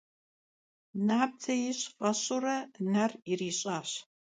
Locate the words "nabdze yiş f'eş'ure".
1.07-2.57